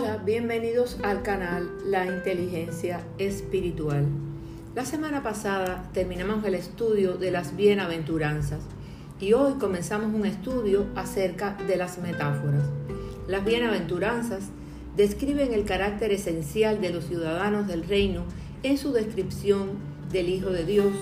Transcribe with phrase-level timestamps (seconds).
[0.00, 4.06] Hola, bienvenidos al canal La Inteligencia Espiritual.
[4.74, 8.60] La semana pasada terminamos el estudio de las bienaventuranzas
[9.20, 12.64] y hoy comenzamos un estudio acerca de las metáforas.
[13.28, 14.44] Las bienaventuranzas
[14.96, 18.24] describen el carácter esencial de los ciudadanos del reino
[18.62, 19.72] en su descripción
[20.10, 20.94] del Hijo de Dios.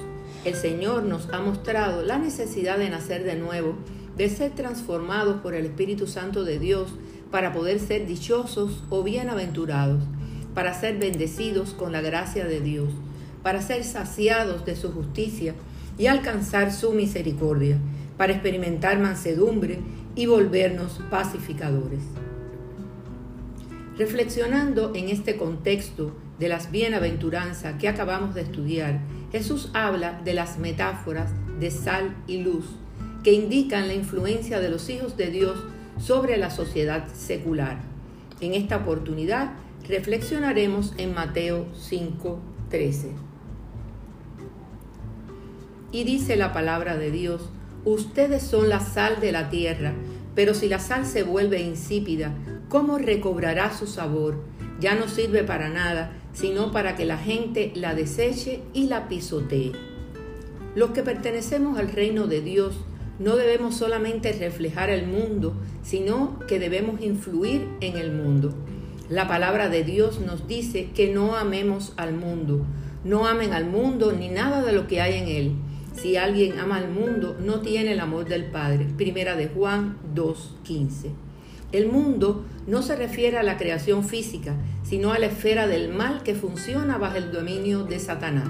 [0.44, 3.76] El Señor nos ha mostrado la necesidad de nacer de nuevo,
[4.16, 6.92] de ser transformados por el Espíritu Santo de Dios,
[7.30, 10.02] para poder ser dichosos o bienaventurados,
[10.54, 12.90] para ser bendecidos con la gracia de Dios,
[13.42, 15.54] para ser saciados de su justicia
[15.98, 17.78] y alcanzar su misericordia,
[18.16, 19.78] para experimentar mansedumbre
[20.14, 22.02] y volvernos pacificadores.
[23.96, 29.00] Reflexionando en este contexto de las bienaventuranzas que acabamos de estudiar,
[29.32, 32.64] Jesús habla de las metáforas de sal y luz
[33.22, 35.58] que indican la influencia de los hijos de Dios
[35.98, 37.80] sobre la sociedad secular.
[38.40, 39.52] En esta oportunidad
[39.88, 43.12] reflexionaremos en Mateo 5:13.
[45.90, 47.48] Y dice la palabra de Dios,
[47.84, 49.94] ustedes son la sal de la tierra,
[50.34, 52.34] pero si la sal se vuelve insípida,
[52.68, 54.44] ¿cómo recobrará su sabor?
[54.80, 59.72] Ya no sirve para nada, sino para que la gente la deseche y la pisotee.
[60.76, 62.76] Los que pertenecemos al reino de Dios
[63.18, 68.54] no debemos solamente reflejar el mundo, sino que debemos influir en el mundo.
[69.08, 72.64] La palabra de Dios nos dice que no amemos al mundo,
[73.04, 75.52] no amen al mundo ni nada de lo que hay en él.
[75.94, 78.86] Si alguien ama al mundo, no tiene el amor del Padre.
[78.96, 81.10] Primera de Juan 2.15.
[81.72, 86.22] El mundo no se refiere a la creación física, sino a la esfera del mal
[86.22, 88.48] que funciona bajo el dominio de Satanás.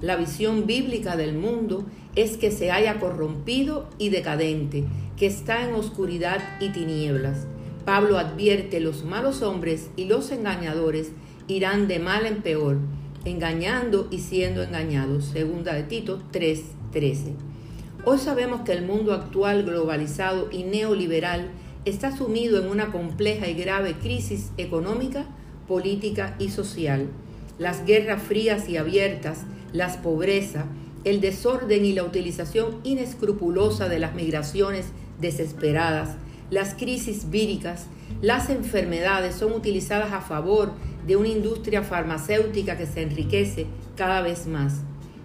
[0.00, 4.84] La visión bíblica del mundo es que se haya corrompido y decadente,
[5.16, 7.46] que está en oscuridad y tinieblas.
[7.84, 11.12] Pablo advierte los malos hombres y los engañadores
[11.48, 12.78] irán de mal en peor,
[13.24, 15.24] engañando y siendo engañados.
[15.26, 17.34] Segunda de Tito 3:13.
[18.04, 21.50] Hoy sabemos que el mundo actual globalizado y neoliberal
[21.84, 25.26] está sumido en una compleja y grave crisis económica,
[25.66, 27.08] política y social.
[27.58, 30.66] Las guerras frías y abiertas las pobreza,
[31.04, 34.86] el desorden y la utilización inescrupulosa de las migraciones
[35.20, 36.16] desesperadas,
[36.50, 37.86] las crisis víricas,
[38.22, 40.72] las enfermedades son utilizadas a favor
[41.06, 43.66] de una industria farmacéutica que se enriquece
[43.96, 44.80] cada vez más.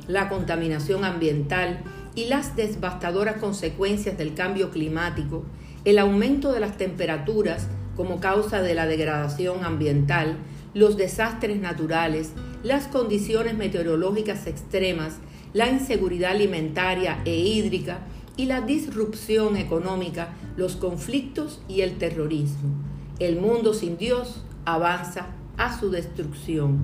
[0.07, 5.43] La contaminación ambiental y las devastadoras consecuencias del cambio climático,
[5.83, 10.37] el aumento de las temperaturas como causa de la degradación ambiental,
[10.73, 12.31] los desastres naturales,
[12.63, 15.15] las condiciones meteorológicas extremas,
[15.55, 17.99] la inseguridad alimentaria e hídrica
[18.35, 22.75] y la disrupción económica, los conflictos y el terrorismo.
[23.19, 26.79] El mundo sin Dios avanza a su destrucción.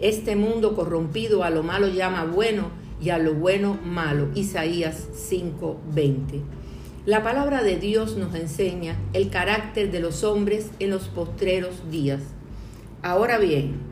[0.00, 4.30] Este mundo corrompido a lo malo llama bueno y a lo bueno malo.
[4.34, 6.42] Isaías 5:20.
[7.06, 12.22] La palabra de Dios nos enseña el carácter de los hombres en los postreros días.
[13.02, 13.89] Ahora bien,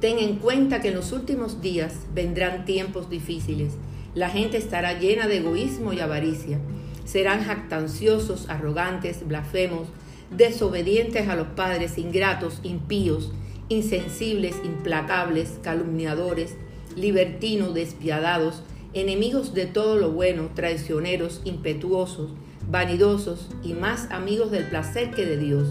[0.00, 3.74] Ten en cuenta que en los últimos días vendrán tiempos difíciles.
[4.14, 6.58] La gente estará llena de egoísmo y avaricia.
[7.04, 9.88] Serán jactanciosos, arrogantes, blasfemos,
[10.34, 13.30] desobedientes a los padres, ingratos, impíos,
[13.68, 16.54] insensibles, implacables, calumniadores,
[16.96, 18.62] libertinos, despiadados,
[18.94, 22.30] enemigos de todo lo bueno, traicioneros, impetuosos,
[22.70, 25.68] vanidosos y más amigos del placer que de Dios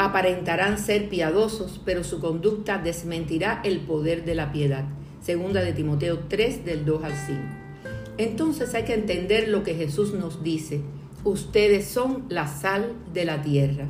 [0.00, 4.86] aparentarán ser piadosos, pero su conducta desmentirá el poder de la piedad.
[5.20, 7.40] Segunda de Timoteo 3 del 2 al 5.
[8.16, 10.80] Entonces hay que entender lo que Jesús nos dice.
[11.22, 13.88] Ustedes son la sal de la tierra.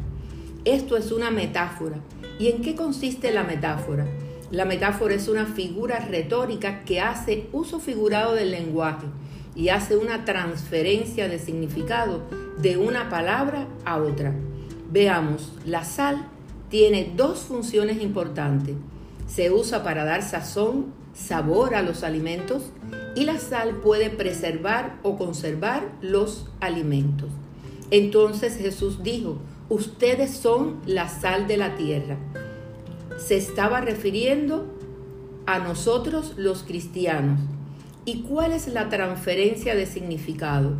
[0.64, 2.00] Esto es una metáfora.
[2.40, 4.04] ¿Y en qué consiste la metáfora?
[4.50, 9.06] La metáfora es una figura retórica que hace uso figurado del lenguaje
[9.54, 12.24] y hace una transferencia de significado
[12.60, 14.34] de una palabra a otra.
[14.90, 16.26] Veamos, la sal
[16.68, 18.74] tiene dos funciones importantes.
[19.28, 22.72] Se usa para dar sazón, sabor a los alimentos
[23.14, 27.28] y la sal puede preservar o conservar los alimentos.
[27.90, 29.38] Entonces Jesús dijo,
[29.68, 32.16] ustedes son la sal de la tierra.
[33.18, 34.66] Se estaba refiriendo
[35.46, 37.40] a nosotros los cristianos.
[38.04, 40.74] ¿Y cuál es la transferencia de significado?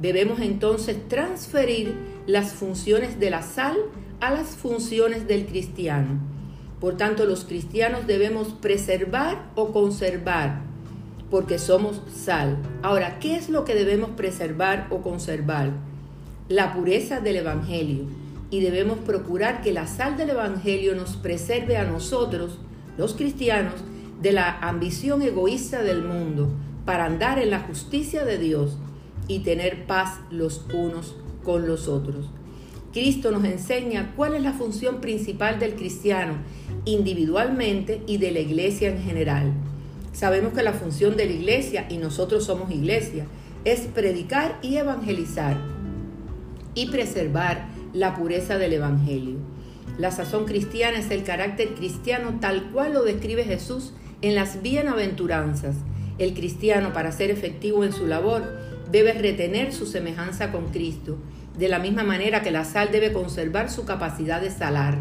[0.00, 1.94] Debemos entonces transferir
[2.26, 3.76] las funciones de la sal
[4.20, 6.20] a las funciones del cristiano.
[6.80, 10.60] Por tanto, los cristianos debemos preservar o conservar,
[11.30, 12.58] porque somos sal.
[12.82, 15.70] Ahora, ¿qué es lo que debemos preservar o conservar?
[16.48, 18.04] La pureza del Evangelio.
[18.48, 22.60] y debemos procurar que la sal del Evangelio nos preserve a nosotros,
[22.96, 23.74] los cristianos,
[24.22, 26.48] de la ambición egoísta del mundo
[26.84, 28.78] para andar en la justicia de Dios
[29.28, 32.26] y tener paz los unos con los otros.
[32.92, 36.34] Cristo nos enseña cuál es la función principal del cristiano
[36.86, 39.52] individualmente y de la iglesia en general.
[40.12, 43.26] Sabemos que la función de la iglesia, y nosotros somos iglesia,
[43.66, 45.58] es predicar y evangelizar
[46.74, 49.36] y preservar la pureza del Evangelio.
[49.98, 53.92] La sazón cristiana es el carácter cristiano tal cual lo describe Jesús
[54.22, 55.76] en las bienaventuranzas.
[56.18, 58.42] El cristiano, para ser efectivo en su labor,
[58.90, 61.16] debe retener su semejanza con Cristo,
[61.58, 64.98] de la misma manera que la sal debe conservar su capacidad de salar.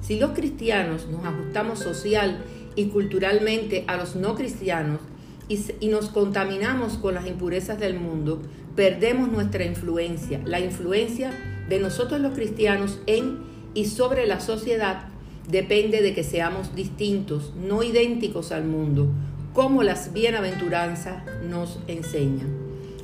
[0.00, 2.38] Si los cristianos nos ajustamos social
[2.74, 5.00] y culturalmente a los no cristianos
[5.48, 8.42] y, nos contaminamos con las impurezas del mundo,
[8.74, 11.30] perdemos nuestra influencia, la influencia
[11.68, 13.40] de nosotros los cristianos en
[13.74, 15.08] y sobre la sociedad
[15.48, 19.08] depende de que seamos distintos, no idénticos al mundo,
[19.52, 22.61] como las bienaventuranzas nos enseñan.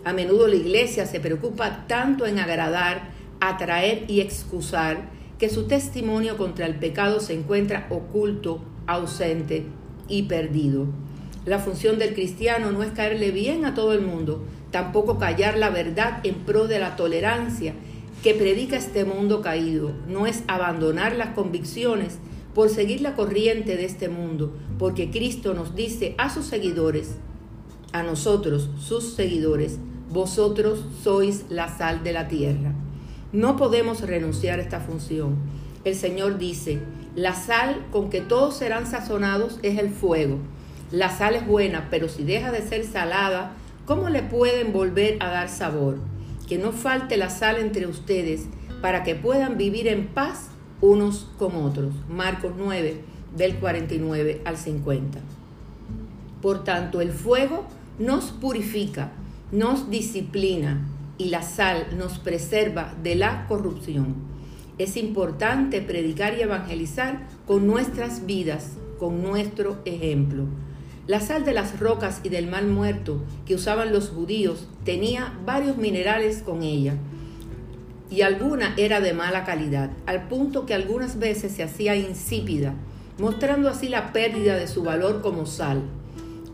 [0.09, 3.11] A menudo la iglesia se preocupa tanto en agradar,
[3.41, 9.67] atraer y excusar que su testimonio contra el pecado se encuentra oculto, ausente
[10.09, 10.87] y perdido.
[11.45, 15.69] La función del cristiano no es caerle bien a todo el mundo, tampoco callar la
[15.69, 17.75] verdad en pro de la tolerancia
[18.23, 22.17] que predica este mundo caído, no es abandonar las convicciones
[22.55, 27.17] por seguir la corriente de este mundo, porque Cristo nos dice a sus seguidores,
[27.93, 29.79] a nosotros, sus seguidores,
[30.11, 32.73] vosotros sois la sal de la tierra.
[33.33, 35.37] No podemos renunciar a esta función.
[35.85, 36.81] El Señor dice,
[37.15, 40.39] la sal con que todos serán sazonados es el fuego.
[40.91, 43.53] La sal es buena, pero si deja de ser salada,
[43.85, 45.99] ¿cómo le pueden volver a dar sabor?
[46.49, 48.47] Que no falte la sal entre ustedes
[48.81, 50.49] para que puedan vivir en paz
[50.81, 51.93] unos con otros.
[52.09, 53.03] Marcos 9,
[53.37, 55.19] del 49 al 50.
[56.41, 57.67] Por tanto, el fuego
[57.99, 59.11] nos purifica,
[59.53, 60.87] nos disciplina,
[61.19, 64.15] y la sal nos preserva de la corrupción.
[64.79, 70.45] Es importante predicar y evangelizar con nuestras vidas, con nuestro ejemplo.
[71.09, 75.77] La sal de las rocas y del mal muerto que usaban los judíos tenía varios
[75.77, 76.95] minerales con ella
[78.11, 82.75] y alguna era de mala calidad, al punto que algunas veces se hacía insípida,
[83.19, 85.83] mostrando así la pérdida de su valor como sal.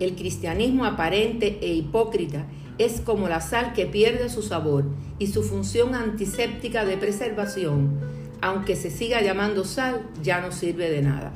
[0.00, 2.46] El cristianismo aparente e hipócrita
[2.78, 4.84] es como la sal que pierde su sabor
[5.18, 8.00] y su función antiséptica de preservación,
[8.40, 11.32] aunque se siga llamando sal, ya no sirve de nada.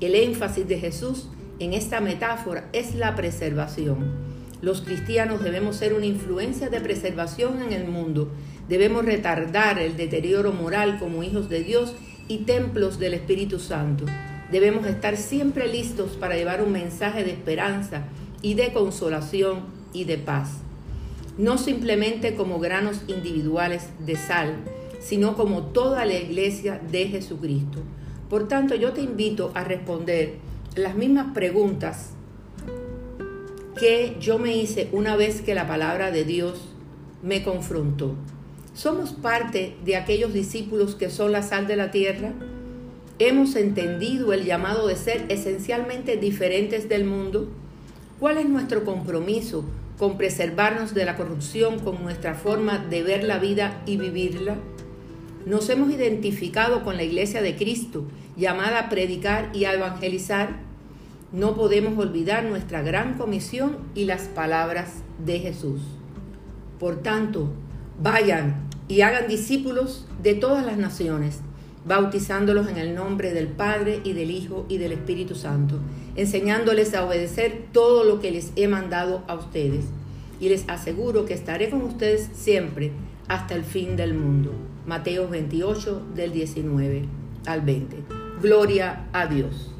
[0.00, 1.28] El énfasis de Jesús
[1.58, 4.28] en esta metáfora es la preservación.
[4.60, 8.30] Los cristianos debemos ser una influencia de preservación en el mundo.
[8.68, 11.94] Debemos retardar el deterioro moral como hijos de Dios
[12.28, 14.04] y templos del Espíritu Santo.
[14.50, 18.04] Debemos estar siempre listos para llevar un mensaje de esperanza
[18.42, 20.50] y de consolación y de paz.
[21.36, 24.56] No simplemente como granos individuales de sal,
[25.00, 27.78] sino como toda la iglesia de Jesucristo.
[28.28, 30.36] Por tanto, yo te invito a responder
[30.74, 32.10] las mismas preguntas
[33.78, 36.60] que yo me hice una vez que la palabra de Dios
[37.22, 38.14] me confrontó.
[38.74, 42.32] ¿Somos parte de aquellos discípulos que son la sal de la tierra?
[43.18, 47.48] ¿Hemos entendido el llamado de ser esencialmente diferentes del mundo?
[48.18, 49.64] ¿Cuál es nuestro compromiso
[49.96, 54.56] con preservarnos de la corrupción con nuestra forma de ver la vida y vivirla?
[55.46, 58.02] ¿Nos hemos identificado con la iglesia de Cristo,
[58.36, 60.58] llamada a predicar y a evangelizar?
[61.32, 64.94] No podemos olvidar nuestra gran comisión y las palabras
[65.24, 65.80] de Jesús.
[66.80, 67.52] Por tanto,
[68.02, 71.40] vayan y hagan discípulos de todas las naciones
[71.88, 75.76] bautizándolos en el nombre del Padre y del Hijo y del Espíritu Santo,
[76.16, 79.86] enseñándoles a obedecer todo lo que les he mandado a ustedes.
[80.38, 82.92] Y les aseguro que estaré con ustedes siempre
[83.26, 84.52] hasta el fin del mundo.
[84.86, 87.04] Mateo 28 del 19
[87.46, 87.96] al 20.
[88.40, 89.72] Gloria a Dios.